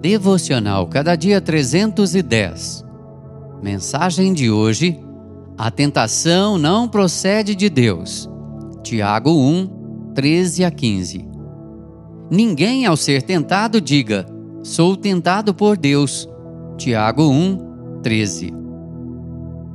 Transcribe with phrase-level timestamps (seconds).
[0.00, 2.86] Devocional Cada Dia 310.
[3.62, 4.98] Mensagem de hoje:
[5.58, 8.26] A tentação não procede de Deus.
[8.82, 11.28] Tiago 1, 13 a 15.
[12.30, 14.26] Ninguém, ao ser tentado, diga:
[14.62, 16.26] Sou tentado por Deus.
[16.78, 18.54] Tiago 1, 13.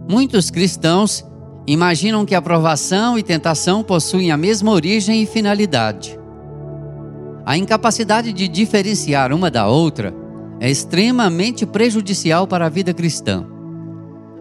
[0.10, 1.23] Muitos cristãos
[1.68, 6.18] imaginam que a provação e tentação possuem a mesma origem e finalidade.
[7.46, 10.16] A incapacidade de diferenciar uma da outra
[10.59, 13.45] é extremamente prejudicial para a vida cristã.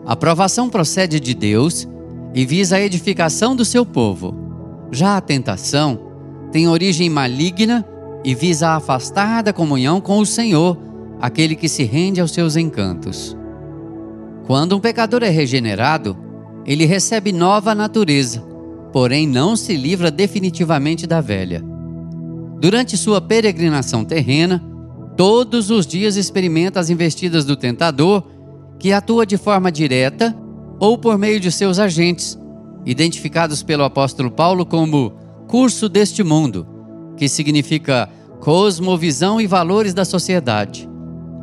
[0.06, 1.86] A provação procede de Deus
[2.34, 4.34] e visa a edificação do seu povo.
[4.90, 5.98] Já a tentação
[6.50, 7.84] tem origem maligna
[8.24, 10.78] e visa afastar da comunhão com o Senhor
[11.20, 13.36] aquele que se rende aos seus encantos.
[14.46, 16.16] Quando um pecador é regenerado,
[16.64, 18.42] ele recebe nova natureza,
[18.92, 21.73] porém não se livra definitivamente da velha.
[22.64, 24.64] Durante sua peregrinação terrena,
[25.18, 28.24] todos os dias experimenta as investidas do tentador,
[28.78, 30.34] que atua de forma direta
[30.80, 32.38] ou por meio de seus agentes,
[32.86, 35.12] identificados pelo apóstolo Paulo como
[35.46, 36.66] curso deste mundo,
[37.18, 38.08] que significa
[38.40, 40.88] cosmovisão e valores da sociedade,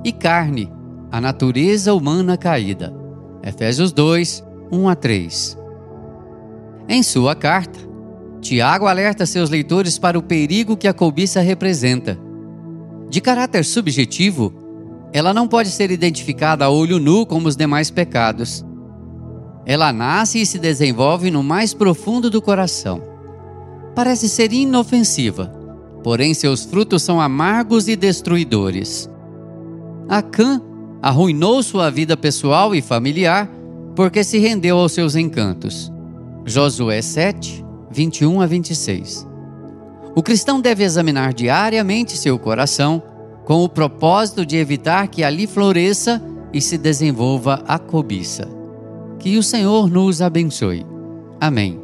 [0.03, 0.73] e carne,
[1.11, 2.91] a natureza humana caída.
[3.43, 5.57] Efésios 2, 1 a 3.
[6.89, 7.90] Em sua carta,
[8.41, 12.17] Tiago alerta seus leitores para o perigo que a cobiça representa.
[13.07, 14.51] De caráter subjetivo,
[15.13, 18.65] ela não pode ser identificada a olho nu como os demais pecados.
[19.65, 23.01] Ela nasce e se desenvolve no mais profundo do coração.
[23.93, 25.53] Parece ser inofensiva,
[26.03, 29.07] porém seus frutos são amargos e destruidores.
[30.09, 30.59] Acã
[30.99, 33.47] arruinou sua vida pessoal e familiar
[33.95, 35.91] porque se rendeu aos seus encantos.
[36.45, 39.27] Josué 7, 21 a 26.
[40.15, 43.01] O cristão deve examinar diariamente seu coração
[43.45, 46.21] com o propósito de evitar que ali floresça
[46.53, 48.47] e se desenvolva a cobiça.
[49.19, 50.85] Que o Senhor nos abençoe.
[51.39, 51.79] Amém.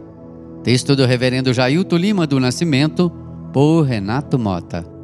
[0.64, 3.12] Texto do Reverendo Jailton Lima do Nascimento,
[3.54, 4.97] por Renato Mota.